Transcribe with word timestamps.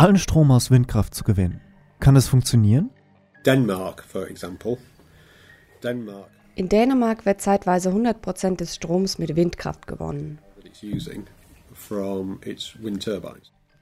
allen 0.00 0.16
Strom 0.16 0.50
aus 0.50 0.70
Windkraft 0.70 1.14
zu 1.14 1.24
gewinnen. 1.24 1.60
Kann 1.98 2.16
es 2.16 2.26
funktionieren? 2.26 2.88
Denmark, 3.44 4.02
for 4.02 4.30
example. 4.30 4.78
Denmark. 5.84 6.30
In 6.54 6.70
Dänemark 6.70 7.26
wird 7.26 7.42
zeitweise 7.42 7.90
100% 7.90 8.56
des 8.56 8.76
Stroms 8.76 9.18
mit 9.18 9.36
Windkraft 9.36 9.86
gewonnen. 9.86 10.38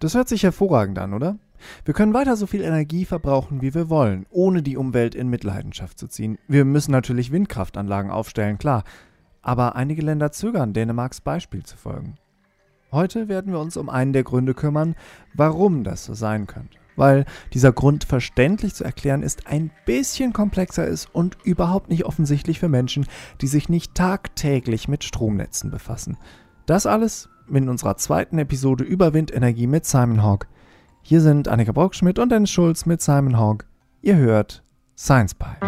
Das 0.00 0.14
hört 0.14 0.28
sich 0.28 0.42
hervorragend 0.42 0.98
an, 0.98 1.14
oder? 1.14 1.38
Wir 1.84 1.94
können 1.94 2.14
weiter 2.14 2.36
so 2.36 2.48
viel 2.48 2.62
Energie 2.62 3.04
verbrauchen, 3.04 3.62
wie 3.62 3.74
wir 3.74 3.88
wollen, 3.88 4.26
ohne 4.30 4.62
die 4.62 4.76
Umwelt 4.76 5.14
in 5.14 5.28
Mitleidenschaft 5.28 6.00
zu 6.00 6.08
ziehen. 6.08 6.36
Wir 6.48 6.64
müssen 6.64 6.90
natürlich 6.90 7.30
Windkraftanlagen 7.30 8.10
aufstellen, 8.10 8.58
klar. 8.58 8.82
Aber 9.40 9.76
einige 9.76 10.02
Länder 10.02 10.32
zögern, 10.32 10.72
Dänemarks 10.72 11.20
Beispiel 11.20 11.62
zu 11.62 11.76
folgen. 11.76 12.18
Heute 12.90 13.28
werden 13.28 13.52
wir 13.52 13.60
uns 13.60 13.76
um 13.76 13.90
einen 13.90 14.14
der 14.14 14.22
Gründe 14.24 14.54
kümmern, 14.54 14.94
warum 15.34 15.84
das 15.84 16.06
so 16.06 16.14
sein 16.14 16.46
könnte. 16.46 16.78
Weil 16.96 17.26
dieser 17.52 17.70
Grund 17.70 18.04
verständlich 18.04 18.74
zu 18.74 18.82
erklären 18.82 19.22
ist, 19.22 19.46
ein 19.46 19.70
bisschen 19.84 20.32
komplexer 20.32 20.86
ist 20.86 21.14
und 21.14 21.36
überhaupt 21.44 21.90
nicht 21.90 22.06
offensichtlich 22.06 22.58
für 22.58 22.68
Menschen, 22.68 23.06
die 23.42 23.46
sich 23.46 23.68
nicht 23.68 23.94
tagtäglich 23.94 24.88
mit 24.88 25.04
Stromnetzen 25.04 25.70
befassen. 25.70 26.16
Das 26.64 26.86
alles 26.86 27.28
in 27.52 27.68
unserer 27.68 27.98
zweiten 27.98 28.38
Episode 28.38 28.84
über 28.84 29.12
Windenergie 29.12 29.66
mit 29.66 29.84
Simon 29.84 30.22
Hawk. 30.22 30.48
Hier 31.02 31.20
sind 31.20 31.46
Annika 31.46 31.72
Brockschmidt 31.72 32.18
und 32.18 32.32
Dennis 32.32 32.50
Schulz 32.50 32.86
mit 32.86 33.02
Simon 33.02 33.38
Hawk. 33.38 33.66
Ihr 34.00 34.16
hört 34.16 34.64
Science 34.96 35.34
Pie. 35.34 35.60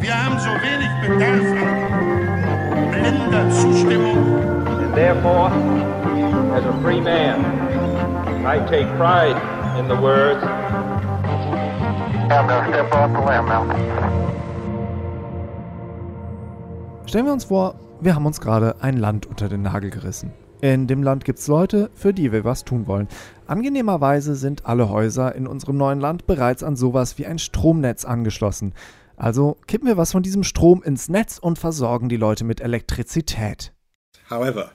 Wir 0.00 0.24
haben 0.24 0.38
so 0.38 0.50
wenig 0.50 0.88
Bedarf 1.02 1.62
an 1.62 2.35
blinder 3.00 3.50
Zustimmung. 3.50 4.16
And 4.66 4.94
therefore, 4.94 5.50
as 6.56 6.64
a 6.64 6.72
free 6.82 7.00
man, 7.00 7.44
I 8.44 8.58
take 8.68 8.86
pride 8.96 9.36
in 9.78 9.88
the 9.88 9.96
words. 10.00 10.42
I'm 12.28 12.46
gonna 12.48 12.68
step 12.68 12.92
off 12.92 13.12
the 13.12 13.20
limb 13.20 13.46
now. 13.46 13.64
Stellen 17.06 17.26
wir 17.26 17.32
uns 17.32 17.44
vor, 17.44 17.76
wir 18.00 18.14
haben 18.14 18.26
uns 18.26 18.40
gerade 18.40 18.76
ein 18.80 18.96
Land 18.96 19.26
unter 19.26 19.48
den 19.48 19.62
Nagel 19.62 19.90
gerissen. 19.90 20.32
In 20.60 20.86
dem 20.86 21.02
Land 21.02 21.24
gibt 21.24 21.38
es 21.38 21.46
Leute, 21.48 21.90
für 21.94 22.12
die 22.12 22.32
wir 22.32 22.44
was 22.44 22.64
tun 22.64 22.86
wollen. 22.86 23.08
Angenehmerweise 23.46 24.34
sind 24.34 24.66
alle 24.66 24.88
Häuser 24.88 25.34
in 25.34 25.46
unserem 25.46 25.76
neuen 25.76 26.00
Land 26.00 26.26
bereits 26.26 26.62
an 26.62 26.76
sowas 26.76 27.18
wie 27.18 27.26
ein 27.26 27.38
Stromnetz 27.38 28.04
angeschlossen. 28.04 28.72
Also 29.16 29.56
kippen 29.66 29.88
wir 29.88 29.96
was 29.96 30.12
von 30.12 30.22
diesem 30.22 30.44
Strom 30.44 30.82
ins 30.82 31.08
Netz 31.08 31.38
und 31.38 31.58
versorgen 31.58 32.08
die 32.08 32.16
Leute 32.16 32.44
mit 32.44 32.60
Elektrizität. 32.60 33.72
However, 34.28 34.72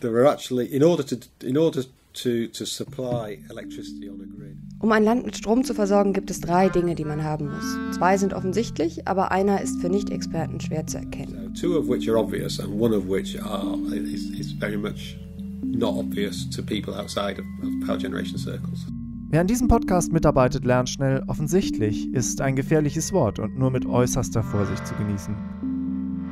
there 0.00 0.16
are 0.18 0.32
actually, 0.32 0.66
in 0.66 0.82
order 0.82 1.04
to, 1.04 1.16
in 1.42 1.58
order 1.58 1.84
to, 2.14 2.46
to 2.46 2.64
supply 2.64 3.44
electricity 3.50 4.08
on 4.08 4.20
a 4.20 4.36
grid. 4.36 4.56
Um 4.80 4.92
ein 4.92 5.04
Land 5.04 5.24
mit 5.24 5.36
Strom 5.36 5.64
zu 5.64 5.74
versorgen, 5.74 6.12
gibt 6.12 6.30
es 6.30 6.40
drei 6.40 6.68
Dinge, 6.68 6.94
die 6.94 7.04
man 7.04 7.24
haben 7.24 7.48
muss. 7.48 7.96
Zwei 7.96 8.16
sind 8.18 8.34
offensichtlich, 8.34 9.06
aber 9.08 9.32
einer 9.32 9.60
ist 9.60 9.80
für 9.80 9.88
Nicht-Experten 9.88 10.60
schwer 10.60 10.86
zu 10.86 10.98
erkennen. 10.98 11.52
So 11.54 11.68
two 11.68 11.78
of 11.78 11.88
which 11.88 12.08
are 12.08 12.18
obvious, 12.18 12.60
and 12.60 12.80
one 12.80 12.94
of 12.94 13.08
which 13.08 13.40
are 13.42 13.76
is, 13.94 14.30
is 14.38 14.52
very 14.52 14.76
much 14.76 15.16
not 15.62 15.94
obvious 15.94 16.48
to 16.50 16.62
people 16.62 16.94
outside 16.94 17.38
of, 17.38 17.44
of 17.62 17.86
power 17.86 17.98
generation 17.98 18.38
circles. 18.38 18.86
Wer 19.34 19.40
an 19.40 19.48
diesem 19.48 19.66
Podcast 19.66 20.12
mitarbeitet, 20.12 20.64
lernt 20.64 20.88
schnell, 20.88 21.24
offensichtlich 21.26 22.14
ist 22.14 22.40
ein 22.40 22.54
gefährliches 22.54 23.12
Wort 23.12 23.40
und 23.40 23.58
nur 23.58 23.72
mit 23.72 23.84
äußerster 23.84 24.44
Vorsicht 24.44 24.86
zu 24.86 24.94
genießen. 24.94 25.34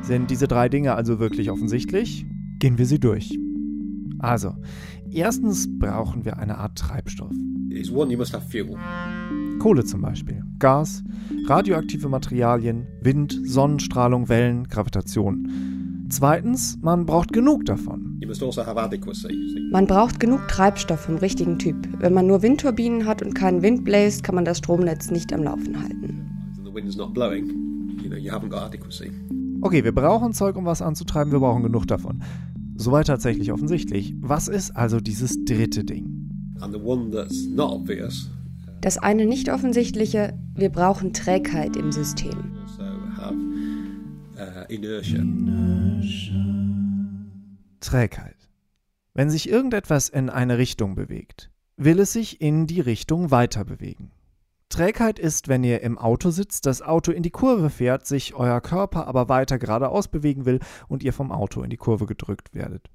Sind 0.02 0.30
diese 0.30 0.46
drei 0.46 0.68
Dinge 0.68 0.94
also 0.94 1.18
wirklich 1.18 1.50
offensichtlich? 1.50 2.24
Gehen 2.60 2.78
wir 2.78 2.86
sie 2.86 3.00
durch. 3.00 3.36
Also, 4.20 4.54
erstens 5.10 5.66
brauchen 5.80 6.24
wir 6.24 6.36
eine 6.38 6.58
Art 6.58 6.78
Treibstoff. 6.78 7.32
Kohle 9.58 9.84
zum 9.84 10.00
Beispiel, 10.00 10.44
Gas, 10.60 11.02
radioaktive 11.48 12.08
Materialien, 12.08 12.86
Wind, 13.00 13.36
Sonnenstrahlung, 13.42 14.28
Wellen, 14.28 14.68
Gravitation. 14.68 15.91
Zweitens, 16.12 16.78
man 16.82 17.06
braucht 17.06 17.32
genug 17.32 17.64
davon. 17.64 18.18
Also. 19.56 19.70
Man 19.70 19.86
braucht 19.86 20.20
genug 20.20 20.46
Treibstoff 20.46 21.00
vom 21.00 21.16
richtigen 21.16 21.58
Typ. 21.58 21.74
Wenn 22.00 22.12
man 22.12 22.26
nur 22.26 22.42
Windturbinen 22.42 23.06
hat 23.06 23.22
und 23.22 23.32
keinen 23.32 23.62
Wind 23.62 23.82
bläst, 23.82 24.22
kann 24.22 24.34
man 24.34 24.44
das 24.44 24.58
Stromnetz 24.58 25.10
nicht 25.10 25.32
am 25.32 25.42
Laufen 25.42 25.82
halten. 25.82 26.60
Adequacy. 28.60 29.10
Okay, 29.62 29.84
wir 29.84 29.94
brauchen 29.94 30.34
Zeug, 30.34 30.56
um 30.56 30.66
was 30.66 30.82
anzutreiben, 30.82 31.32
wir 31.32 31.40
brauchen 31.40 31.62
genug 31.62 31.86
davon. 31.86 32.22
Soweit 32.76 33.06
tatsächlich 33.06 33.50
offensichtlich. 33.50 34.14
Was 34.20 34.48
ist 34.48 34.76
also 34.76 35.00
dieses 35.00 35.42
dritte 35.46 35.82
Ding? 35.82 36.28
Das 38.82 38.98
eine 38.98 39.24
nicht 39.24 39.50
offensichtliche, 39.50 40.38
wir 40.54 40.68
brauchen 40.68 41.14
Trägheit 41.14 41.74
im 41.74 41.90
System. 41.90 42.52
also 44.36 44.60
uh, 44.60 44.64
inertia. 44.68 45.81
Trägheit. 47.80 48.36
Wenn 49.14 49.30
sich 49.30 49.48
irgendetwas 49.48 50.08
in 50.08 50.30
eine 50.30 50.58
Richtung 50.58 50.94
bewegt, 50.94 51.50
will 51.76 52.00
es 52.00 52.12
sich 52.12 52.40
in 52.40 52.66
die 52.66 52.80
Richtung 52.80 53.30
weiter 53.30 53.64
bewegen. 53.64 54.10
Trägheit 54.68 55.18
ist, 55.18 55.48
wenn 55.48 55.62
ihr 55.64 55.82
im 55.82 55.98
Auto 55.98 56.30
sitzt, 56.30 56.64
das 56.66 56.80
Auto 56.80 57.12
in 57.12 57.22
die 57.22 57.30
Kurve 57.30 57.68
fährt, 57.68 58.06
sich 58.06 58.34
euer 58.34 58.60
Körper 58.60 59.06
aber 59.06 59.28
weiter 59.28 59.58
geradeaus 59.58 60.08
bewegen 60.08 60.46
will 60.46 60.60
und 60.88 61.02
ihr 61.02 61.12
vom 61.12 61.30
Auto 61.30 61.62
in 61.62 61.70
die 61.70 61.76
Kurve 61.76 62.06
gedrückt 62.06 62.54
werdet. 62.54 62.90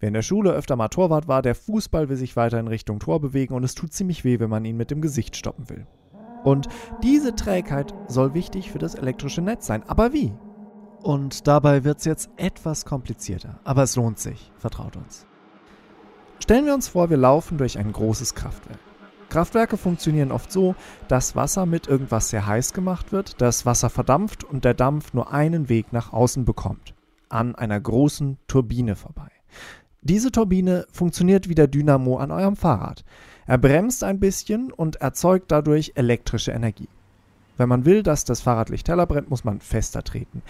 Wer 0.00 0.08
in 0.08 0.14
der 0.14 0.22
Schule 0.22 0.52
öfter 0.52 0.76
mal 0.76 0.88
Torwart 0.88 1.28
war, 1.28 1.42
der 1.42 1.54
Fußball 1.54 2.08
will 2.08 2.16
sich 2.16 2.36
weiter 2.36 2.58
in 2.58 2.68
Richtung 2.68 3.00
Tor 3.00 3.20
bewegen 3.20 3.54
und 3.54 3.64
es 3.64 3.74
tut 3.74 3.92
ziemlich 3.92 4.24
weh, 4.24 4.40
wenn 4.40 4.50
man 4.50 4.64
ihn 4.64 4.76
mit 4.76 4.90
dem 4.90 5.02
Gesicht 5.02 5.36
stoppen 5.36 5.68
will. 5.68 5.86
Und 6.42 6.68
diese 7.02 7.34
Trägheit 7.34 7.94
soll 8.06 8.32
wichtig 8.34 8.70
für 8.70 8.78
das 8.78 8.94
elektrische 8.94 9.42
Netz 9.42 9.66
sein. 9.66 9.82
Aber 9.88 10.12
wie? 10.12 10.32
Und 11.02 11.46
dabei 11.46 11.84
wird 11.84 11.98
es 11.98 12.04
jetzt 12.04 12.30
etwas 12.36 12.84
komplizierter. 12.84 13.60
Aber 13.64 13.82
es 13.82 13.96
lohnt 13.96 14.18
sich, 14.18 14.50
vertraut 14.58 14.96
uns. 14.96 15.26
Stellen 16.40 16.66
wir 16.66 16.74
uns 16.74 16.88
vor, 16.88 17.10
wir 17.10 17.16
laufen 17.16 17.58
durch 17.58 17.78
ein 17.78 17.92
großes 17.92 18.34
Kraftwerk. 18.34 18.78
Kraftwerke 19.28 19.76
funktionieren 19.76 20.32
oft 20.32 20.50
so, 20.50 20.74
dass 21.06 21.36
Wasser 21.36 21.66
mit 21.66 21.86
irgendwas 21.86 22.30
sehr 22.30 22.46
heiß 22.46 22.72
gemacht 22.72 23.12
wird, 23.12 23.40
das 23.42 23.66
Wasser 23.66 23.90
verdampft 23.90 24.44
und 24.44 24.64
der 24.64 24.74
Dampf 24.74 25.12
nur 25.12 25.32
einen 25.32 25.68
Weg 25.68 25.92
nach 25.92 26.12
außen 26.12 26.44
bekommt. 26.44 26.94
An 27.28 27.54
einer 27.54 27.78
großen 27.78 28.38
Turbine 28.46 28.96
vorbei. 28.96 29.30
Diese 30.00 30.32
Turbine 30.32 30.86
funktioniert 30.90 31.48
wie 31.48 31.54
der 31.54 31.66
Dynamo 31.66 32.16
an 32.16 32.30
eurem 32.30 32.56
Fahrrad. 32.56 33.04
Er 33.46 33.58
bremst 33.58 34.02
ein 34.02 34.20
bisschen 34.20 34.72
und 34.72 34.96
erzeugt 34.96 35.50
dadurch 35.52 35.92
elektrische 35.96 36.52
Energie. 36.52 36.88
Wenn 37.58 37.68
man 37.68 37.84
will, 37.84 38.02
dass 38.02 38.24
das 38.24 38.40
Fahrradlicht 38.40 38.88
heller 38.88 39.06
brennt, 39.06 39.28
muss 39.28 39.44
man 39.44 39.60
fester 39.60 40.02
treten. 40.02 40.42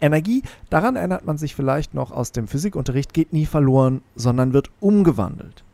Energie, 0.00 0.42
daran 0.70 0.96
erinnert 0.96 1.24
man 1.24 1.38
sich 1.38 1.54
vielleicht 1.54 1.94
noch 1.94 2.10
aus 2.10 2.32
dem 2.32 2.46
Physikunterricht, 2.46 3.12
geht 3.12 3.32
nie 3.32 3.46
verloren, 3.46 4.02
sondern 4.14 4.52
wird 4.52 4.70
umgewandelt. 4.80 5.64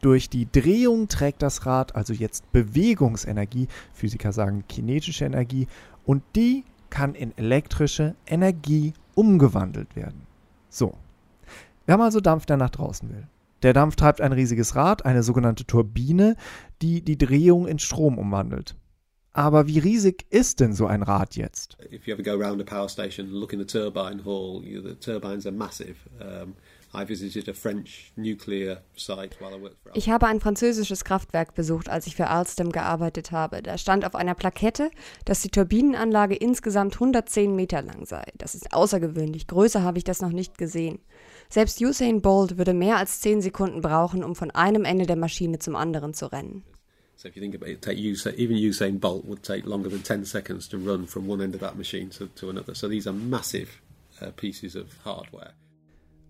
Durch 0.00 0.28
die 0.28 0.50
Drehung 0.50 1.08
trägt 1.08 1.42
das 1.42 1.64
Rad 1.64 1.94
also 1.94 2.12
jetzt 2.12 2.50
Bewegungsenergie, 2.52 3.68
Physiker 3.94 4.32
sagen 4.32 4.64
kinetische 4.68 5.24
Energie, 5.24 5.68
und 6.04 6.22
die 6.34 6.64
kann 6.90 7.14
in 7.14 7.36
elektrische 7.38 8.16
Energie 8.26 8.92
umgewandelt 9.14 9.94
werden. 9.96 10.26
So. 10.68 10.94
Wir 11.86 11.94
haben 11.94 12.02
also 12.02 12.20
Dampf, 12.20 12.46
der 12.46 12.56
nach 12.56 12.70
draußen 12.70 13.08
will. 13.08 13.26
Der 13.62 13.72
Dampf 13.72 13.96
treibt 13.96 14.20
ein 14.20 14.32
riesiges 14.32 14.74
Rad, 14.74 15.04
eine 15.04 15.22
sogenannte 15.22 15.64
Turbine, 15.64 16.36
die 16.82 17.02
die 17.02 17.16
Drehung 17.16 17.66
in 17.66 17.78
Strom 17.78 18.18
umwandelt. 18.18 18.74
Aber 19.34 19.66
wie 19.66 19.78
riesig 19.78 20.26
ist 20.30 20.60
denn 20.60 20.74
so 20.74 20.86
ein 20.86 21.02
Rad 21.02 21.36
jetzt? 21.36 21.78
If 21.90 22.06
you 22.06 22.14
ever 22.14 22.22
go 22.22 22.32
around 22.32 22.60
a 22.60 22.64
power 22.64 22.88
station 22.88 23.26
and 23.26 23.34
look 23.34 23.52
in 23.52 23.58
the 23.58 23.66
turbine 23.66 24.24
hall, 24.24 24.62
you, 24.62 24.82
the 24.82 24.94
turbines 24.94 25.46
are 25.46 25.54
massive. 25.54 25.96
Um, 26.20 26.54
I 26.94 27.08
visited 27.08 27.48
a 27.48 27.54
French 27.54 28.12
nuclear 28.16 28.82
site 28.94 29.40
while 29.40 29.56
I 29.56 29.62
worked 29.62 29.82
for 29.82 29.92
Ich 29.94 30.10
habe 30.10 30.26
ein 30.26 30.40
französisches 30.40 31.04
Kraftwerk 31.04 31.54
besucht, 31.54 31.88
als 31.88 32.06
ich 32.06 32.16
für 32.16 32.28
Alstom 32.28 32.70
gearbeitet 32.70 33.32
habe. 33.32 33.62
Da 33.62 33.78
stand 33.78 34.04
auf 34.04 34.14
einer 34.14 34.34
Plakette, 34.34 34.90
dass 35.24 35.40
die 35.40 35.48
Turbinenanlage 35.48 36.34
insgesamt 36.34 36.94
110 36.94 37.56
Meter 37.56 37.80
lang 37.80 38.04
sei. 38.04 38.24
Das 38.36 38.54
ist 38.54 38.74
außergewöhnlich. 38.74 39.46
Größer 39.46 39.82
habe 39.82 39.96
ich 39.96 40.04
das 40.04 40.20
noch 40.20 40.32
nicht 40.32 40.58
gesehen. 40.58 40.98
Selbst 41.48 41.80
Usain 41.80 42.20
Bolt 42.20 42.58
würde 42.58 42.74
mehr 42.74 42.98
als 42.98 43.20
10 43.20 43.40
Sekunden 43.40 43.80
brauchen, 43.80 44.22
um 44.22 44.34
von 44.34 44.50
einem 44.50 44.84
Ende 44.84 45.06
der 45.06 45.16
Maschine 45.16 45.58
zum 45.58 45.76
anderen 45.76 46.12
zu 46.12 46.30
rennen. 46.30 46.62
So 47.22 47.28
if 47.28 47.36
you 47.36 47.42
think 47.42 47.54
about 47.54 47.68
it, 47.68 47.80
take 47.80 47.98
Usain, 47.98 48.34
even 48.34 48.56
Usain 48.56 48.98
Bolt 48.98 49.24
would 49.26 49.44
take 49.44 49.64
longer 49.64 49.88
than 49.88 50.02
10 50.02 50.24
seconds 50.24 50.68
to 50.70 50.76
run 50.76 51.06
from 51.06 51.28
one 51.28 51.40
end 51.40 51.54
of 51.54 51.60
that 51.60 51.76
machine 51.76 52.10
to, 52.10 52.26
to 52.26 52.50
another. 52.50 52.74
So 52.74 52.88
these 52.88 53.06
are 53.06 53.12
massive 53.12 53.80
uh, 54.20 54.32
pieces 54.32 54.74
of 54.74 54.88
hardware. 55.04 55.52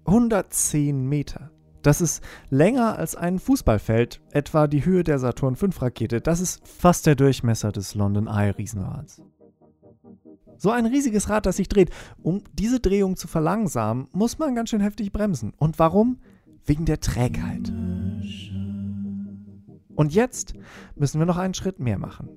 110 0.04 1.08
Meter. 1.08 1.50
Das 1.80 2.02
ist 2.02 2.22
länger 2.50 2.98
als 2.98 3.16
ein 3.16 3.38
Fußballfeld, 3.38 4.20
etwa 4.32 4.66
die 4.66 4.84
Höhe 4.84 5.02
der 5.02 5.18
Saturn 5.18 5.56
V-Rakete. 5.56 6.20
Das 6.20 6.40
ist 6.40 6.60
fast 6.68 7.06
der 7.06 7.14
Durchmesser 7.14 7.72
des 7.72 7.94
London 7.94 8.26
Eye 8.26 8.50
Riesenrads. 8.50 9.22
So 10.58 10.72
ein 10.72 10.84
riesiges 10.84 11.30
Rad, 11.30 11.46
das 11.46 11.56
sich 11.56 11.68
dreht. 11.68 11.88
Um 12.22 12.44
diese 12.52 12.80
Drehung 12.80 13.16
zu 13.16 13.28
verlangsamen, 13.28 14.08
muss 14.12 14.38
man 14.38 14.54
ganz 14.54 14.68
schön 14.68 14.82
heftig 14.82 15.10
bremsen. 15.10 15.54
Und 15.56 15.78
warum? 15.78 16.18
wegen 16.64 16.84
der 16.84 17.00
Trägheit. 17.00 17.72
Und 19.94 20.14
jetzt 20.14 20.54
müssen 20.96 21.18
wir 21.18 21.26
noch 21.26 21.36
einen 21.36 21.54
Schritt 21.54 21.78
mehr 21.78 21.98
machen. 21.98 22.28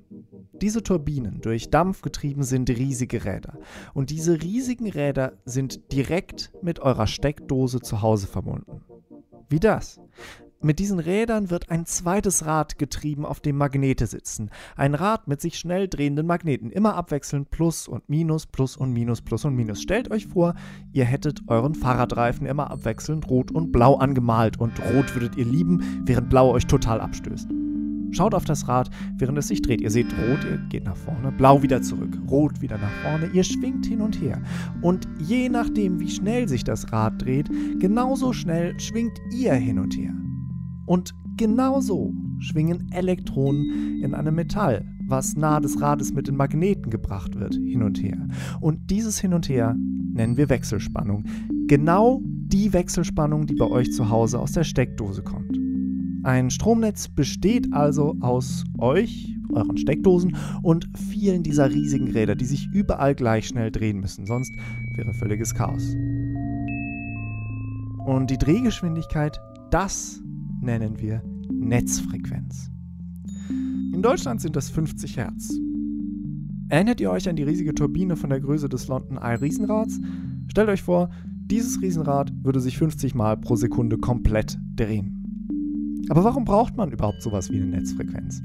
Diese 0.60 0.82
Turbinen, 0.82 1.40
durch 1.40 1.70
Dampf 1.70 2.02
getrieben, 2.02 2.42
sind 2.42 2.70
riesige 2.70 3.24
Räder. 3.24 3.58
Und 3.94 4.10
diese 4.10 4.42
riesigen 4.42 4.88
Räder 4.88 5.32
sind 5.44 5.92
direkt 5.92 6.52
mit 6.62 6.80
eurer 6.80 7.06
Steckdose 7.06 7.80
zu 7.80 8.02
Hause 8.02 8.26
verbunden. 8.26 8.82
Wie 9.48 9.60
das? 9.60 10.00
Mit 10.62 10.78
diesen 10.78 10.98
Rädern 10.98 11.50
wird 11.50 11.70
ein 11.70 11.84
zweites 11.84 12.46
Rad 12.46 12.78
getrieben, 12.78 13.26
auf 13.26 13.40
dem 13.40 13.56
Magnete 13.58 14.06
sitzen. 14.06 14.50
Ein 14.74 14.94
Rad 14.94 15.28
mit 15.28 15.40
sich 15.40 15.58
schnell 15.58 15.86
drehenden 15.86 16.26
Magneten, 16.26 16.70
immer 16.70 16.94
abwechselnd 16.94 17.50
Plus 17.50 17.86
und 17.86 18.08
Minus, 18.08 18.46
Plus 18.46 18.76
und 18.76 18.92
Minus, 18.92 19.20
Plus 19.20 19.44
und 19.44 19.54
Minus. 19.54 19.82
Stellt 19.82 20.10
euch 20.10 20.26
vor, 20.26 20.54
ihr 20.92 21.04
hättet 21.04 21.42
euren 21.48 21.74
Fahrradreifen 21.74 22.46
immer 22.46 22.70
abwechselnd 22.70 23.28
rot 23.28 23.50
und 23.50 23.70
blau 23.70 23.96
angemalt 23.96 24.58
und 24.58 24.80
rot 24.80 25.14
würdet 25.14 25.36
ihr 25.36 25.44
lieben, 25.44 26.02
während 26.06 26.30
blau 26.30 26.50
euch 26.52 26.66
total 26.66 27.02
abstößt. 27.02 27.48
Schaut 28.12 28.34
auf 28.34 28.46
das 28.46 28.66
Rad, 28.66 28.88
während 29.18 29.36
es 29.36 29.48
sich 29.48 29.60
dreht. 29.60 29.82
Ihr 29.82 29.90
seht 29.90 30.06
rot, 30.06 30.42
ihr 30.50 30.56
geht 30.70 30.84
nach 30.84 30.96
vorne, 30.96 31.32
blau 31.32 31.62
wieder 31.62 31.82
zurück, 31.82 32.18
rot 32.30 32.62
wieder 32.62 32.78
nach 32.78 32.92
vorne. 33.02 33.28
Ihr 33.34 33.44
schwingt 33.44 33.84
hin 33.84 34.00
und 34.00 34.20
her. 34.22 34.40
Und 34.80 35.06
je 35.18 35.50
nachdem, 35.50 36.00
wie 36.00 36.10
schnell 36.10 36.48
sich 36.48 36.64
das 36.64 36.92
Rad 36.92 37.20
dreht, 37.20 37.50
genauso 37.78 38.32
schnell 38.32 38.78
schwingt 38.80 39.20
ihr 39.30 39.52
hin 39.52 39.78
und 39.78 39.94
her. 39.96 40.14
Und 40.86 41.14
genauso 41.36 42.12
schwingen 42.38 42.90
Elektronen 42.92 44.00
in 44.02 44.14
einem 44.14 44.34
Metall, 44.34 44.84
was 45.08 45.36
nahe 45.36 45.60
des 45.60 45.80
Rades 45.80 46.12
mit 46.12 46.28
den 46.28 46.36
Magneten 46.36 46.90
gebracht 46.90 47.38
wird, 47.38 47.54
hin 47.54 47.82
und 47.82 48.02
her. 48.02 48.28
Und 48.60 48.90
dieses 48.90 49.20
Hin 49.20 49.34
und 49.34 49.48
Her 49.48 49.76
nennen 50.12 50.36
wir 50.36 50.48
Wechselspannung. 50.48 51.24
Genau 51.66 52.20
die 52.24 52.72
Wechselspannung, 52.72 53.46
die 53.46 53.54
bei 53.54 53.66
euch 53.66 53.92
zu 53.92 54.08
Hause 54.08 54.38
aus 54.38 54.52
der 54.52 54.64
Steckdose 54.64 55.22
kommt. 55.22 55.58
Ein 56.22 56.50
Stromnetz 56.50 57.08
besteht 57.08 57.72
also 57.72 58.16
aus 58.20 58.64
euch, 58.78 59.32
euren 59.52 59.76
Steckdosen 59.76 60.36
und 60.62 60.88
vielen 60.96 61.42
dieser 61.42 61.70
riesigen 61.70 62.10
Räder, 62.10 62.34
die 62.34 62.46
sich 62.46 62.68
überall 62.72 63.14
gleich 63.14 63.46
schnell 63.46 63.70
drehen 63.70 64.00
müssen, 64.00 64.26
sonst 64.26 64.52
wäre 64.94 65.14
völliges 65.14 65.54
Chaos. 65.54 65.94
Und 68.06 68.30
die 68.30 68.38
Drehgeschwindigkeit, 68.38 69.40
das 69.70 70.20
nennen 70.66 71.00
wir 71.00 71.22
Netzfrequenz. 71.48 72.70
In 73.48 74.02
Deutschland 74.02 74.40
sind 74.40 74.56
das 74.56 74.68
50 74.68 75.16
Hertz. 75.16 75.54
Erinnert 76.68 77.00
ihr 77.00 77.10
euch 77.10 77.28
an 77.28 77.36
die 77.36 77.44
riesige 77.44 77.72
Turbine 77.72 78.16
von 78.16 78.30
der 78.30 78.40
Größe 78.40 78.68
des 78.68 78.88
London 78.88 79.16
Eye 79.16 79.40
Riesenrads? 79.40 80.00
Stellt 80.48 80.68
euch 80.68 80.82
vor, 80.82 81.08
dieses 81.46 81.80
Riesenrad 81.80 82.32
würde 82.42 82.60
sich 82.60 82.76
50 82.76 83.14
Mal 83.14 83.36
pro 83.36 83.54
Sekunde 83.54 83.96
komplett 83.96 84.58
drehen. 84.74 86.02
Aber 86.08 86.24
warum 86.24 86.44
braucht 86.44 86.76
man 86.76 86.90
überhaupt 86.90 87.22
sowas 87.22 87.50
wie 87.50 87.56
eine 87.56 87.66
Netzfrequenz? 87.66 88.42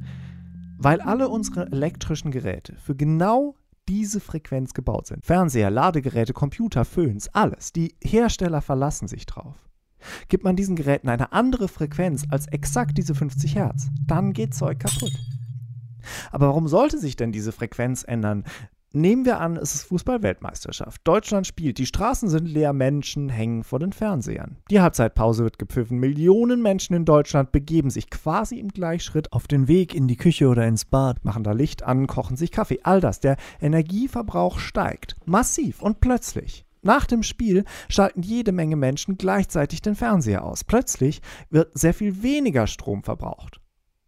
Weil 0.78 1.02
alle 1.02 1.28
unsere 1.28 1.72
elektrischen 1.72 2.30
Geräte 2.30 2.76
für 2.78 2.96
genau 2.96 3.56
diese 3.90 4.20
Frequenz 4.20 4.76
gebaut 4.76 5.08
sind. 5.08 5.26
Fernseher, 5.26 5.72
Ladegeräte, 5.72 6.34
Computer, 6.34 6.86
Föhns, 6.86 7.30
alles. 7.30 7.74
Die 7.74 7.96
Hersteller 8.04 8.62
verlassen 8.62 9.08
sich 9.08 9.26
drauf. 9.26 9.71
Gibt 10.28 10.44
man 10.44 10.56
diesen 10.56 10.76
Geräten 10.76 11.10
eine 11.10 11.32
andere 11.32 11.68
Frequenz 11.68 12.26
als 12.30 12.48
exakt 12.48 12.98
diese 12.98 13.16
50 13.16 13.56
Hertz, 13.56 13.90
dann 14.08 14.34
geht 14.34 14.54
Zeug 14.54 14.80
kaputt. 14.80 15.14
Aber 16.32 16.48
warum 16.48 16.68
sollte 16.68 16.98
sich 16.98 17.16
denn 17.16 17.32
diese 17.32 17.52
Frequenz 17.52 18.04
ändern? 18.04 18.44
Nehmen 18.94 19.24
wir 19.24 19.40
an, 19.40 19.56
es 19.56 19.74
ist 19.74 19.84
Fußball-Weltmeisterschaft. 19.84 21.00
Deutschland 21.06 21.48
spielt, 21.48 21.78
die 21.78 21.86
Straßen 21.86 22.28
sind 22.28 22.46
leer, 22.46 22.74
Menschen 22.74 23.30
hängen 23.30 23.64
vor 23.64 23.80
den 23.80 23.94
Fernsehern. 23.94 24.58
Die 24.70 24.82
Halbzeitpause 24.82 25.46
wird 25.46 25.58
gepfiffen. 25.58 25.98
Millionen 25.98 26.62
Menschen 26.62 26.94
in 26.94 27.06
Deutschland 27.06 27.54
begeben 27.54 27.90
sich 27.90 28.10
quasi 28.10 28.60
im 28.60 28.68
Gleichschritt 28.68 29.32
auf 29.32 29.48
den 29.48 29.70
Weg 29.70 29.96
in 29.96 30.10
die 30.10 30.18
Küche 30.18 30.50
oder 30.50 30.68
ins 30.68 30.84
Bad, 30.84 31.24
machen 31.24 31.46
da 31.46 31.54
Licht 31.54 31.84
an, 31.84 32.06
kochen 32.06 32.36
sich 32.36 32.52
Kaffee. 32.52 32.82
All 32.84 33.00
das. 33.00 33.22
Der 33.22 33.38
Energieverbrauch 33.62 34.60
steigt. 34.60 35.16
Massiv 35.24 35.82
und 35.82 36.02
plötzlich. 36.02 36.66
Nach 36.82 37.06
dem 37.06 37.22
Spiel 37.22 37.66
schalten 37.90 38.24
jede 38.24 38.52
Menge 38.52 38.76
Menschen 38.76 39.18
gleichzeitig 39.18 39.82
den 39.82 39.96
Fernseher 39.96 40.44
aus. 40.44 40.64
Plötzlich 40.64 41.22
wird 41.50 41.78
sehr 41.78 41.94
viel 41.94 42.24
weniger 42.24 42.66
Strom 42.66 43.04
verbraucht. 43.04 43.62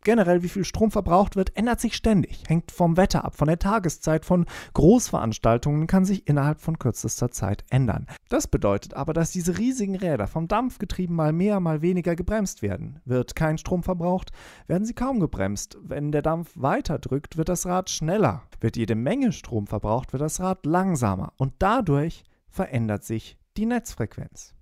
Generell, 0.04 0.44
wie 0.44 0.50
viel 0.50 0.66
Strom 0.66 0.92
verbraucht 0.92 1.38
wird, 1.38 1.56
ändert 1.56 1.80
sich 1.80 1.96
ständig, 1.96 2.44
hängt 2.48 2.72
vom 2.72 2.98
Wetter 2.98 3.24
ab, 3.24 3.36
von 3.36 3.48
der 3.48 3.60
Tageszeit, 3.60 4.26
von 4.26 4.46
Großveranstaltungen, 4.74 5.88
kann 5.88 6.04
sich 6.04 6.28
innerhalb 6.28 6.60
von 6.60 6.78
kürzester 6.78 7.32
Zeit 7.32 7.64
ändern. 7.70 8.08
Das 8.28 8.48
bedeutet 8.48 8.96
aber, 8.96 9.14
dass 9.14 9.32
diese 9.32 9.58
riesigen 9.58 9.96
Räder 9.96 10.28
vom 10.28 10.50
Dampfgetrieben 10.50 11.16
mal 11.16 11.32
mehr, 11.32 11.62
mal 11.62 11.82
weniger 11.82 12.18
gebremst 12.18 12.62
werden. 12.62 13.00
Wird 13.06 13.36
kein 13.36 13.58
Strom 13.58 13.82
verbraucht, 13.82 14.32
werden 14.68 14.86
sie 14.86 14.94
kaum 14.94 15.22
gebremst. 15.22 15.78
Wenn 15.82 16.12
der 16.12 16.22
Dampf 16.22 16.52
weiter 16.56 17.00
drückt, 17.00 17.38
wird 17.38 17.48
das 17.48 17.66
Rad 17.66 17.90
schneller. 17.90 18.44
Wird 18.60 18.76
jede 18.76 18.96
Menge 18.96 19.32
Strom 19.32 19.68
verbraucht, 19.68 20.12
wird 20.12 20.22
das 20.22 20.42
Rad 20.42 20.66
langsamer. 20.66 21.32
Und 21.38 21.54
dadurch 21.60 22.26
verändert 22.54 23.04
sich 23.04 23.38
die 23.58 23.66
Netzfrequenz. 23.66 24.54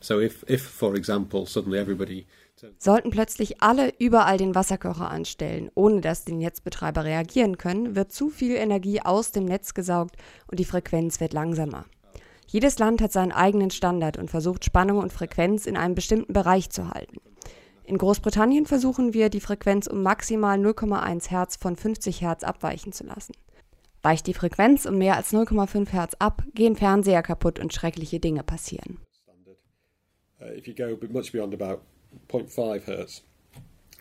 So 0.00 0.20
if, 0.20 0.44
if 0.48 0.62
for 0.62 0.94
example, 0.94 1.44
suddenly 1.46 1.78
everybody 1.78 2.26
Sollten 2.78 3.10
plötzlich 3.10 3.62
alle 3.62 3.92
überall 3.98 4.36
den 4.36 4.54
Wasserkocher 4.54 5.10
anstellen, 5.10 5.70
ohne 5.74 6.00
dass 6.00 6.24
die 6.24 6.32
Netzbetreiber 6.32 7.04
reagieren 7.04 7.56
können, 7.56 7.94
wird 7.94 8.10
zu 8.10 8.30
viel 8.30 8.56
Energie 8.56 9.00
aus 9.00 9.30
dem 9.30 9.44
Netz 9.44 9.74
gesaugt 9.74 10.16
und 10.48 10.58
die 10.58 10.64
Frequenz 10.64 11.20
wird 11.20 11.32
langsamer. 11.32 11.84
Jedes 12.48 12.78
Land 12.78 13.00
hat 13.00 13.12
seinen 13.12 13.30
eigenen 13.30 13.70
Standard 13.70 14.16
und 14.16 14.30
versucht 14.30 14.64
Spannung 14.64 14.98
und 14.98 15.12
Frequenz 15.12 15.66
in 15.66 15.76
einem 15.76 15.94
bestimmten 15.94 16.32
Bereich 16.32 16.70
zu 16.70 16.90
halten. 16.90 17.18
In 17.84 17.98
Großbritannien 17.98 18.66
versuchen 18.66 19.14
wir, 19.14 19.28
die 19.28 19.40
Frequenz 19.40 19.86
um 19.86 20.02
maximal 20.02 20.58
0,1 20.58 21.30
Hertz 21.30 21.56
von 21.56 21.76
50 21.76 22.20
Hertz 22.22 22.42
abweichen 22.42 22.92
zu 22.92 23.04
lassen. 23.04 23.34
Weicht 24.02 24.26
die 24.26 24.34
Frequenz 24.34 24.86
um 24.86 24.98
mehr 24.98 25.16
als 25.16 25.32
0,5 25.32 25.90
Hertz 25.90 26.14
ab, 26.18 26.42
gehen 26.54 26.76
Fernseher 26.76 27.22
kaputt 27.22 27.58
und 27.58 27.72
schreckliche 27.72 28.20
Dinge 28.20 28.42
passieren. 28.42 28.98
Uh, 30.40 30.56
if 30.56 30.68
you 30.68 30.74
go 30.74 30.96
much 31.10 31.32
beyond 31.32 31.52
about 31.52 31.80
0.5 32.28 32.86
hertz 32.86 33.24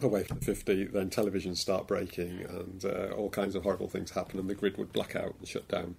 away 0.03 0.23
from 0.23 0.39
50, 0.39 0.91
then 0.93 1.09
televisions 1.09 1.59
start 1.59 1.87
breaking 1.87 2.45
and 2.45 2.85
uh, 2.85 3.15
all 3.17 3.29
kinds 3.29 3.55
of 3.55 3.63
horrible 3.63 3.89
things 3.89 4.15
happen 4.15 4.39
and 4.39 4.47
the 4.47 4.55
grid 4.55 4.77
would 4.77 4.91
black 4.93 5.15
out 5.15 5.33
and 5.39 5.47
shut 5.47 5.67
down. 5.71 5.95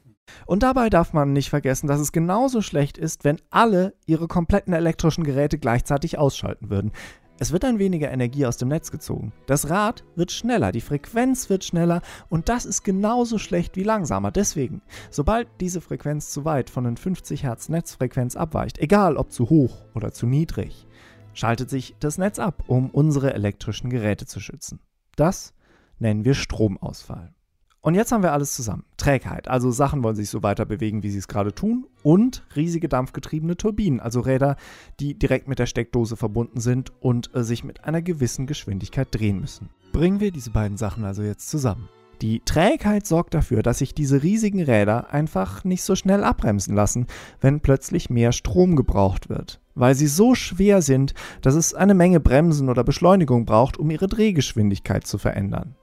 Und 0.46 0.62
dabei 0.62 0.90
darf 0.90 1.12
man 1.12 1.32
nicht 1.32 1.48
vergessen, 1.48 1.86
dass 1.86 2.00
es 2.00 2.12
genauso 2.12 2.60
schlecht 2.62 2.98
ist, 2.98 3.24
wenn 3.24 3.40
alle 3.50 3.94
ihre 4.06 4.28
kompletten 4.28 4.74
elektrischen 4.74 5.24
Geräte 5.24 5.58
gleichzeitig 5.58 6.18
ausschalten 6.18 6.70
würden. 6.70 6.92
Es 7.40 7.52
wird 7.52 7.62
dann 7.62 7.78
weniger 7.78 8.10
Energie 8.10 8.46
aus 8.46 8.56
dem 8.56 8.68
Netz 8.68 8.90
gezogen. 8.90 9.32
Das 9.46 9.70
Rad 9.70 10.02
wird 10.16 10.32
schneller, 10.32 10.72
die 10.72 10.80
Frequenz 10.80 11.48
wird 11.48 11.62
schneller 11.62 12.02
und 12.28 12.48
das 12.48 12.66
ist 12.66 12.82
genauso 12.82 13.38
schlecht 13.38 13.76
wie 13.76 13.84
langsamer. 13.84 14.32
Deswegen, 14.32 14.82
sobald 15.10 15.46
diese 15.60 15.80
Frequenz 15.80 16.30
zu 16.30 16.44
weit 16.44 16.68
von 16.68 16.82
den 16.82 16.96
50 16.96 17.44
Hertz 17.44 17.68
Netzfrequenz 17.68 18.34
abweicht, 18.34 18.78
egal 18.78 19.16
ob 19.16 19.30
zu 19.30 19.50
hoch 19.50 19.84
oder 19.94 20.12
zu 20.12 20.26
niedrig, 20.26 20.88
schaltet 21.32 21.70
sich 21.70 21.94
das 22.00 22.18
Netz 22.18 22.40
ab, 22.40 22.64
um 22.66 22.90
unsere 22.90 23.32
elektrischen 23.32 23.88
Geräte 23.88 24.26
zu 24.26 24.40
schützen. 24.40 24.80
Das 25.14 25.54
nennen 26.00 26.24
wir 26.24 26.34
Stromausfall. 26.34 27.34
Und 27.80 27.94
jetzt 27.94 28.10
haben 28.10 28.22
wir 28.22 28.32
alles 28.32 28.54
zusammen. 28.54 28.84
Trägheit, 28.96 29.48
also 29.48 29.70
Sachen 29.70 30.02
wollen 30.02 30.16
sich 30.16 30.30
so 30.30 30.42
weiter 30.42 30.66
bewegen, 30.66 31.02
wie 31.04 31.10
sie 31.10 31.18
es 31.18 31.28
gerade 31.28 31.54
tun. 31.54 31.86
Und 32.02 32.44
riesige 32.56 32.88
dampfgetriebene 32.88 33.56
Turbinen, 33.56 34.00
also 34.00 34.20
Räder, 34.20 34.56
die 34.98 35.16
direkt 35.16 35.46
mit 35.46 35.58
der 35.58 35.66
Steckdose 35.66 36.16
verbunden 36.16 36.60
sind 36.60 36.92
und 37.00 37.34
äh, 37.34 37.44
sich 37.44 37.62
mit 37.62 37.84
einer 37.84 38.02
gewissen 38.02 38.46
Geschwindigkeit 38.46 39.08
drehen 39.12 39.40
müssen. 39.40 39.70
Bringen 39.92 40.20
wir 40.20 40.32
diese 40.32 40.50
beiden 40.50 40.76
Sachen 40.76 41.04
also 41.04 41.22
jetzt 41.22 41.48
zusammen. 41.48 41.88
Die 42.20 42.40
Trägheit 42.44 43.06
sorgt 43.06 43.34
dafür, 43.34 43.62
dass 43.62 43.78
sich 43.78 43.94
diese 43.94 44.24
riesigen 44.24 44.60
Räder 44.60 45.12
einfach 45.12 45.62
nicht 45.62 45.84
so 45.84 45.94
schnell 45.94 46.24
abbremsen 46.24 46.74
lassen, 46.74 47.06
wenn 47.40 47.60
plötzlich 47.60 48.10
mehr 48.10 48.32
Strom 48.32 48.74
gebraucht 48.74 49.28
wird, 49.28 49.60
weil 49.76 49.94
sie 49.94 50.08
so 50.08 50.34
schwer 50.34 50.82
sind, 50.82 51.14
dass 51.42 51.54
es 51.54 51.74
eine 51.74 51.94
Menge 51.94 52.18
Bremsen 52.18 52.70
oder 52.70 52.82
Beschleunigung 52.82 53.44
braucht, 53.44 53.76
um 53.76 53.88
ihre 53.90 54.08
Drehgeschwindigkeit 54.08 55.06
zu 55.06 55.16
verändern. 55.16 55.76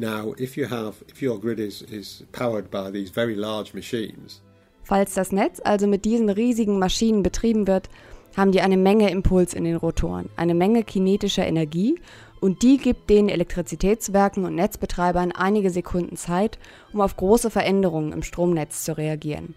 Now, 0.00 0.32
if 0.38 0.56
you 0.56 0.66
have, 0.70 0.94
if 1.10 1.20
your 1.20 1.38
grid 1.38 1.60
is, 1.60 1.82
is 1.82 2.24
powered 2.32 2.70
by 2.70 2.90
these 2.90 3.12
very 3.12 3.34
large 3.34 3.74
machines, 3.74 4.40
Falls 4.82 5.12
das 5.12 5.30
Netz 5.30 5.60
also 5.62 5.86
mit 5.86 6.06
diesen 6.06 6.30
riesigen 6.30 6.78
Maschinen 6.78 7.22
betrieben 7.22 7.66
wird, 7.66 7.90
haben 8.34 8.50
die 8.50 8.62
eine 8.62 8.78
Menge 8.78 9.10
Impuls 9.10 9.52
in 9.52 9.64
den 9.64 9.76
Rotoren, 9.76 10.30
eine 10.36 10.54
Menge 10.54 10.84
kinetischer 10.84 11.46
Energie 11.46 12.00
und 12.40 12.62
die 12.62 12.78
gibt 12.78 13.10
den 13.10 13.28
Elektrizitätswerken 13.28 14.46
und 14.46 14.54
Netzbetreibern 14.54 15.32
einige 15.32 15.68
Sekunden 15.68 16.16
Zeit, 16.16 16.58
um 16.94 17.02
auf 17.02 17.16
große 17.16 17.50
Veränderungen 17.50 18.12
im 18.12 18.22
Stromnetz 18.22 18.84
zu 18.84 18.96
reagieren. 18.96 19.54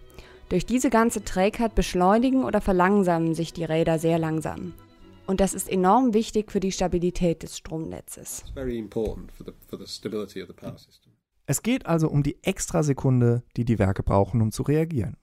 Durch 0.50 0.66
diese 0.66 0.90
ganze 0.90 1.24
Trägheit 1.24 1.74
beschleunigen 1.74 2.44
oder 2.44 2.60
verlangsamen 2.60 3.34
sich 3.34 3.54
die 3.54 3.64
Räder 3.64 3.98
sehr 3.98 4.18
langsam. 4.18 4.74
Und 5.26 5.40
das 5.40 5.54
ist 5.54 5.70
enorm 5.70 6.14
wichtig 6.14 6.52
für 6.52 6.60
die 6.60 6.72
Stabilität 6.72 7.42
des 7.42 7.56
Stromnetzes. 7.56 8.44
Es 11.46 11.62
geht 11.62 11.86
also 11.86 12.08
um 12.08 12.22
die 12.22 12.42
Extrasekunde, 12.42 13.42
die 13.56 13.64
die 13.64 13.78
Werke 13.78 14.02
brauchen, 14.02 14.40
um 14.40 14.50
zu 14.50 14.62
reagieren. 14.62 15.16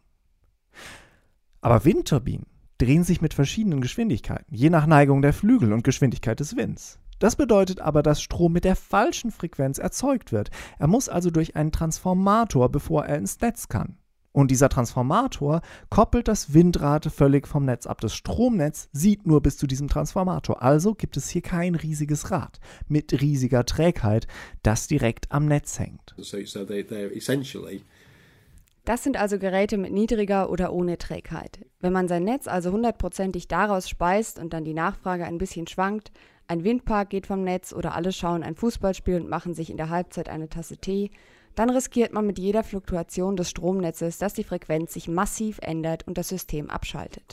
Aber 1.62 1.86
Windturbinen, 1.86 2.46
drehen 2.81 3.03
sich 3.03 3.22
mit 3.22 3.36
verschiedenen 3.36 3.79
Geschwindigkeiten, 3.79 4.55
je 4.55 4.72
nach 4.72 4.88
Neigung 4.88 5.22
der 5.22 5.34
Flügel 5.34 5.72
und 5.72 5.84
Geschwindigkeit 5.84 6.39
des 6.39 6.55
Winds. 6.55 6.98
Das 7.20 7.36
bedeutet 7.36 7.79
aber, 7.79 8.01
dass 8.01 8.24
Strom 8.24 8.53
mit 8.53 8.63
der 8.63 8.75
falschen 8.75 9.29
Frequenz 9.29 9.77
erzeugt 9.77 10.31
wird. 10.31 10.50
Er 10.79 10.88
muss 10.88 11.08
also 11.08 11.29
durch 11.29 11.55
einen 11.55 11.72
Transformator, 11.72 12.70
bevor 12.70 13.05
er 13.05 13.20
ins 13.20 13.39
Netz 13.39 13.67
kann. 13.67 13.98
Und 14.33 14.50
dieser 14.50 14.69
Transformator 14.69 15.61
koppelt 15.89 16.27
das 16.27 16.53
Windrad 16.53 17.05
völlig 17.07 17.47
vom 17.47 17.65
Netz 17.65 17.85
ab. 17.85 18.00
Das 18.00 18.15
Stromnetz 18.15 18.89
sieht 18.93 19.27
nur 19.27 19.41
bis 19.41 19.57
zu 19.57 19.67
diesem 19.67 19.89
Transformator. 19.89 20.61
Also 20.61 20.95
gibt 20.95 21.17
es 21.17 21.29
hier 21.29 21.41
kein 21.41 21.75
riesiges 21.75 22.31
Rad 22.31 22.59
mit 22.88 23.21
riesiger 23.21 23.65
Trägheit, 23.65 24.27
das 24.63 24.88
direkt 24.88 25.31
am 25.31 25.47
Netz 25.47 25.79
hängt. 25.79 26.13
Das 28.85 29.03
sind 29.03 29.17
also 29.17 29.38
Geräte 29.38 29.77
mit 29.77 29.91
niedriger 29.91 30.50
oder 30.50 30.73
ohne 30.73 30.97
Trägheit. 30.97 31.59
Wenn 31.81 31.93
man 31.93 32.07
sein 32.07 32.23
Netz 32.23 32.47
also 32.47 32.71
hundertprozentig 32.71 33.47
daraus 33.47 33.88
speist 33.88 34.39
und 34.39 34.53
dann 34.53 34.63
die 34.63 34.73
Nachfrage 34.73 35.25
ein 35.25 35.38
bisschen 35.38 35.67
schwankt, 35.67 36.11
ein 36.47 36.63
Windpark 36.63 37.09
geht 37.09 37.27
vom 37.27 37.43
Netz 37.43 37.73
oder 37.73 37.95
alle 37.95 38.11
schauen 38.11 38.43
ein 38.43 38.55
Fußballspiel 38.55 39.21
und 39.21 39.29
machen 39.29 39.53
sich 39.53 39.69
in 39.69 39.77
der 39.77 39.89
Halbzeit 39.89 40.29
eine 40.29 40.50
Tasse 40.50 40.77
Tee, 40.77 41.11
dann 41.55 41.70
riskiert 41.70 42.13
man 42.13 42.25
mit 42.25 42.39
jeder 42.39 42.63
Fluktuation 42.63 43.36
des 43.36 43.50
Stromnetzes, 43.50 44.17
dass 44.17 44.34
die 44.34 44.43
Frequenz 44.43 44.93
sich 44.93 45.08
massiv 45.08 45.60
ändert 45.62 46.08
und 46.08 46.17
das 46.17 46.29
System 46.29 46.70
abschaltet. 46.70 47.24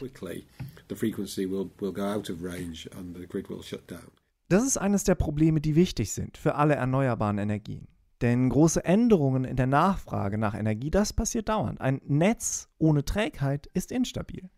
Das 4.49 4.65
ist 4.65 4.79
eines 4.79 5.05
der 5.05 5.15
Probleme, 5.15 5.61
die 5.61 5.75
wichtig 5.75 6.13
sind 6.13 6.39
für 6.39 6.55
alle 6.55 6.75
erneuerbaren 6.75 7.39
Energien. 7.39 7.89
Denn 8.21 8.49
große 8.49 8.85
Änderungen 8.85 9.45
in 9.45 9.57
der 9.57 9.67
Nachfrage 9.67 10.39
nach 10.39 10.55
Energie, 10.55 10.91
das 10.91 11.13
passiert 11.13 11.49
dauernd. 11.49 11.81
Ein 11.81 12.01
Netz 12.07 12.69
ohne 12.79 13.05
Trägheit 13.05 13.69
ist 13.75 13.93
instabil. 13.93 14.51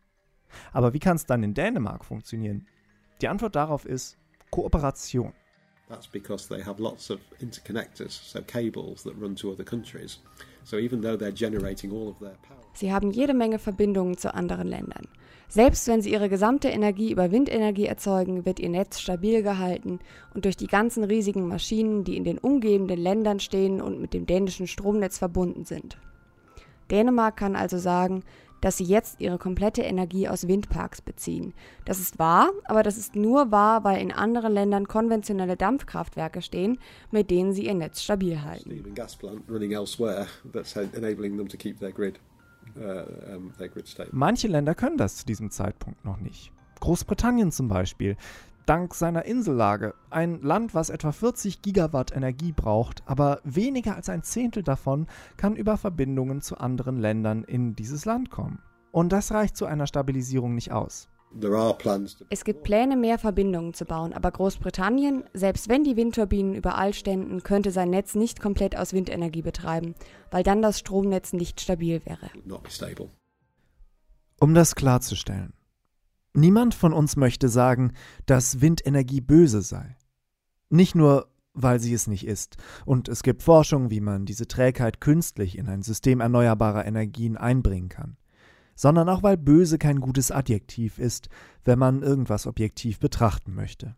Aber 0.73 0.95
wie 0.95 0.99
kann 0.99 1.17
es 1.17 1.26
dann 1.26 1.43
in 1.43 1.55
Dänemark 1.55 2.05
funktionieren? 2.05 2.67
Die 3.21 3.29
Antwort 3.29 3.57
darauf 3.57 3.85
ist 3.85 4.17
Kooperation. 4.50 5.33
That's 5.90 6.06
because 6.06 6.47
they 6.47 6.62
have 6.62 6.78
lots 6.78 7.11
of 7.11 7.18
interconnectors, 7.40 8.12
so 8.12 8.40
cables 8.42 9.02
that 9.02 9.20
run 9.20 9.35
to 9.37 9.50
other 9.50 9.64
countries. 9.64 10.20
So 10.62 10.78
even 10.78 11.00
though 11.00 11.16
they're 11.16 11.32
generating 11.32 11.90
all 11.90 12.09
of 12.09 12.18
their 12.20 12.37
power. 12.42 12.59
Sie 12.75 12.92
haben 12.92 13.11
jede 13.11 13.35
Menge 13.35 13.59
Verbindungen 13.59 14.16
zu 14.16 14.32
anderen 14.32 14.68
Ländern. 14.68 15.09
Selbst 15.49 15.88
wenn 15.88 16.00
sie 16.00 16.12
ihre 16.12 16.28
gesamte 16.28 16.68
Energie 16.68 17.11
über 17.11 17.32
Windenergie 17.32 17.87
erzeugen, 17.87 18.47
wird 18.47 18.61
ihr 18.61 18.68
Netz 18.68 19.00
stabil 19.00 19.42
gehalten 19.42 19.99
und 20.32 20.44
durch 20.44 20.56
die 20.56 20.68
ganzen 20.68 21.02
riesigen 21.02 21.49
Maschinen, 21.49 22.04
die 22.04 22.16
in 22.16 22.23
den 22.23 22.38
umgebenden 22.38 23.00
Ländern 23.00 23.40
stehen 23.40 23.80
und 23.80 24.00
mit 24.00 24.14
dem 24.14 24.26
dänischen 24.26 24.68
Stromnetz 24.68 25.18
verbunden 25.18 25.64
sind. 25.64 25.99
Dänemark 26.92 27.37
kann 27.37 27.56
also 27.56 27.78
sagen, 27.78 28.23
dass 28.61 28.76
sie 28.76 28.85
jetzt 28.85 29.21
ihre 29.21 29.38
komplette 29.38 29.83
Energie 29.83 30.29
aus 30.29 30.47
Windparks 30.47 31.00
beziehen. 31.02 31.55
Das 31.85 31.99
ist 31.99 32.19
wahr, 32.19 32.50
aber 32.64 32.83
das 32.83 32.99
ist 32.99 33.17
nur 33.17 33.50
wahr, 33.50 33.85
weil 33.85 34.00
in 34.00 34.12
anderen 34.12 34.52
Ländern 34.52 34.88
konventionelle 34.88 35.57
Dampfkraftwerke 35.57 36.43
stehen, 36.43 36.79
mit 37.11 37.31
denen 37.31 37.52
sie 37.52 37.67
ihr 37.67 37.75
Netz 37.75 38.02
stabil 38.02 38.43
halten. 38.43 38.71
Uh, 42.76 43.50
Manche 44.12 44.47
Länder 44.47 44.75
können 44.76 44.97
das 44.97 45.17
zu 45.17 45.26
diesem 45.26 45.50
Zeitpunkt 45.50 46.05
noch 46.05 46.19
nicht. 46.19 46.52
Großbritannien 46.81 47.52
zum 47.52 47.69
Beispiel. 47.69 48.17
Dank 48.67 48.95
seiner 48.95 49.25
Insellage. 49.25 49.95
Ein 50.11 50.40
Land, 50.43 50.75
was 50.75 50.90
etwa 50.90 51.12
40 51.12 51.62
Gigawatt 51.62 52.14
Energie 52.14 52.52
braucht, 52.52 53.02
aber 53.07 53.40
weniger 53.45 53.97
als 53.97 54.09
ein 54.09 54.23
Zehntel 54.23 54.62
davon 54.62 55.07
kann 55.37 55.57
über 55.57 55.76
Verbindungen 55.76 56.40
zu 56.40 56.59
anderen 56.59 56.99
Ländern 56.99 57.45
in 57.45 57.75
dieses 57.75 58.05
Land 58.05 58.31
kommen. 58.31 58.61
Und 58.93 59.12
das 59.12 59.33
reicht 59.33 59.57
zu 59.57 59.67
einer 59.67 59.87
Stabilisierung 59.87 60.55
nicht 60.55 60.73
aus. 60.73 61.09
Es 62.29 62.45
gibt 62.45 62.64
Pläne, 62.64 62.97
mehr 62.97 63.19
Verbindungen 63.19 63.73
zu 63.73 63.85
bauen, 63.85 64.12
aber 64.12 64.33
Großbritannien, 64.33 65.25
selbst 65.33 65.69
wenn 65.69 65.85
die 65.85 65.97
Windturbinen 65.97 66.55
überall 66.55 66.93
ständen, 66.93 67.45
könnte 67.45 67.71
sein 67.71 67.90
Netz 67.90 68.17
nicht 68.17 68.40
komplett 68.40 68.76
aus 68.76 68.93
Windenergie 68.93 69.43
betreiben, 69.43 69.95
weil 70.33 70.43
dann 70.43 70.61
das 70.61 70.81
Stromnetz 70.81 71.33
nicht 71.33 71.61
stabil 71.61 72.05
wäre. 72.05 72.31
Um 74.40 74.55
das 74.55 74.75
klarzustellen. 74.75 75.52
Niemand 76.32 76.75
von 76.75 76.92
uns 76.92 77.16
möchte 77.16 77.49
sagen, 77.49 77.92
dass 78.26 78.60
Windenergie 78.60 79.20
böse 79.20 79.62
sei. 79.62 79.96
Nicht 80.68 80.94
nur, 80.94 81.28
weil 81.54 81.80
sie 81.80 81.92
es 81.92 82.06
nicht 82.06 82.26
ist. 82.26 82.56
Und 82.84 83.08
es 83.08 83.22
gibt 83.22 83.42
Forschung, 83.42 83.90
wie 83.90 84.00
man 84.00 84.26
diese 84.26 84.46
Trägheit 84.46 85.00
künstlich 85.00 85.58
in 85.58 85.68
ein 85.68 85.82
System 85.82 86.20
erneuerbarer 86.20 86.87
Energien 86.87 87.37
einbringen 87.37 87.88
kann. 87.88 88.16
Sondern 88.76 89.08
auch, 89.08 89.22
weil 89.22 89.37
böse 89.37 89.78
kein 89.78 90.00
gutes 90.00 90.30
Adjektiv 90.30 90.99
ist, 90.99 91.28
wenn 91.64 91.78
man 91.78 92.02
irgendwas 92.02 92.46
objektiv 92.46 93.00
betrachten 93.00 93.54
möchte. 93.54 93.96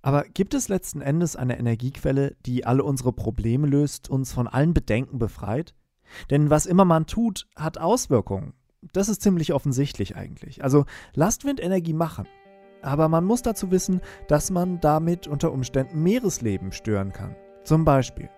Aber 0.00 0.24
gibt 0.24 0.54
es 0.54 0.68
letzten 0.68 1.00
Endes 1.00 1.36
eine 1.36 1.58
Energiequelle, 1.58 2.36
die 2.46 2.64
alle 2.64 2.84
unsere 2.84 3.12
Probleme 3.12 3.66
löst, 3.66 4.08
uns 4.08 4.32
von 4.32 4.48
allen 4.48 4.74
Bedenken 4.74 5.18
befreit? 5.18 5.74
Denn 6.30 6.50
was 6.50 6.66
immer 6.66 6.84
man 6.84 7.06
tut, 7.06 7.48
hat 7.56 7.78
Auswirkungen 7.78 8.54
das 8.92 9.08
ist 9.08 9.22
ziemlich 9.22 9.52
offensichtlich 9.52 10.16
eigentlich. 10.16 10.62
Also 10.62 10.84
lasst 11.14 11.44
Windenergie 11.44 11.92
machen. 11.92 12.26
Aber 12.82 13.08
man 13.08 13.24
muss 13.24 13.42
dazu 13.42 13.70
wissen, 13.70 14.00
dass 14.26 14.50
man 14.50 14.80
damit 14.80 15.28
unter 15.28 15.52
Umständen 15.52 16.02
Meeresleben 16.02 16.72
stören 16.72 17.12
kann. 17.12 17.36
Zum 17.62 17.84
Beispiel. 17.84 18.28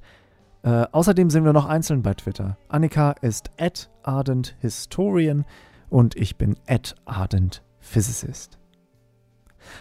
äh, 0.64 0.86
außerdem 0.92 1.28
sind 1.28 1.44
wir 1.44 1.52
noch 1.52 1.66
einzeln 1.66 2.02
bei 2.02 2.14
Twitter. 2.14 2.56
Annika 2.68 3.12
ist 3.20 3.50
at 3.58 3.90
ardenthistorian 4.02 5.44
und 5.90 6.16
ich 6.16 6.38
bin 6.38 6.56
at 6.66 6.94
ardentphysicist. 7.04 8.58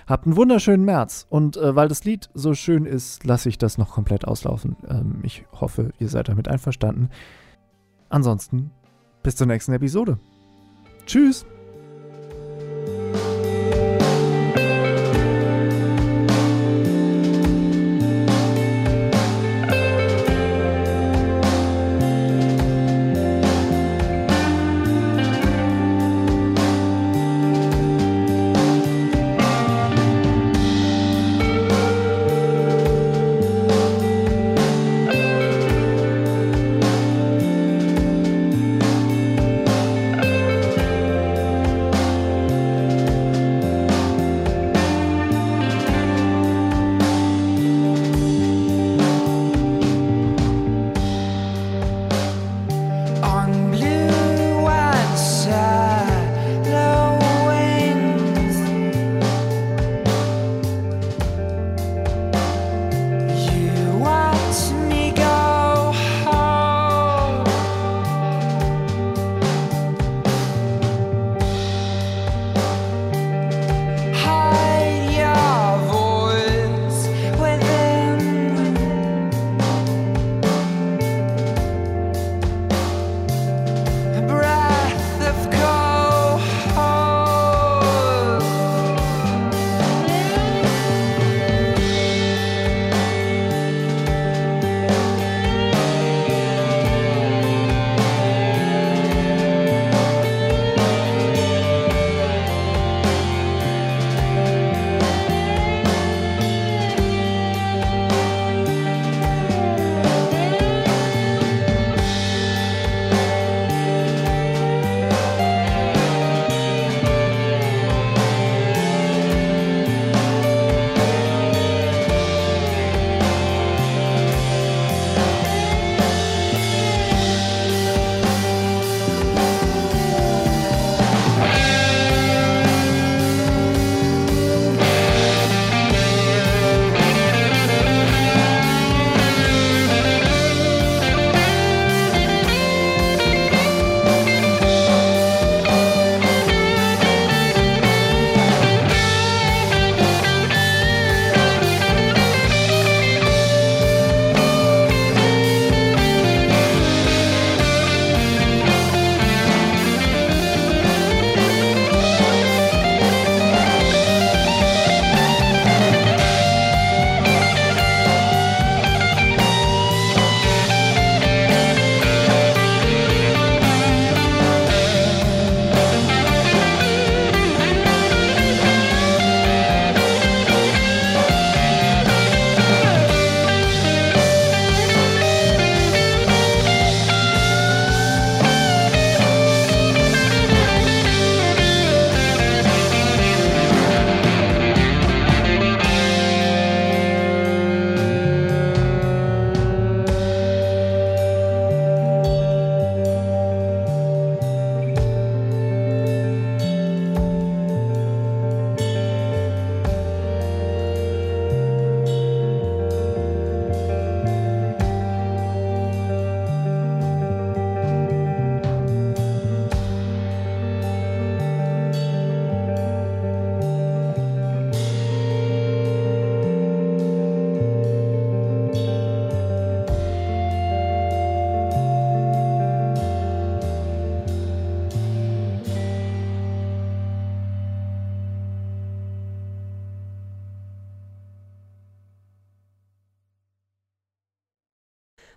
Habt 0.08 0.25
einen 0.25 0.36
wunderschönen 0.36 0.84
März 0.84 1.25
und 1.30 1.56
äh, 1.56 1.74
weil 1.75 1.88
das 1.88 2.04
Lied 2.04 2.30
so 2.34 2.54
schön 2.54 2.86
ist, 2.86 3.24
lasse 3.24 3.48
ich 3.48 3.58
das 3.58 3.78
noch 3.78 3.92
komplett 3.92 4.25
auslaufen. 4.25 4.75
Ähm, 4.88 5.20
ich 5.24 5.46
hoffe, 5.54 5.92
ihr 6.00 6.10
seid 6.10 6.28
damit 6.28 6.50
einverstanden. 6.50 7.10
Ansonsten 8.10 8.72
bis 9.24 9.38
zur 9.38 9.48
nächsten 9.48 9.72
Episode. 9.72 10.20
Tschüss! 11.06 11.46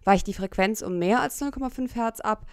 Weicht 0.07 0.29
die 0.29 0.35
Frequenz 0.35 0.83
um 0.83 0.99
mehr 0.99 1.21
als 1.21 1.43
0,5 1.43 1.97
Hertz 1.97 2.21
ab, 2.21 2.45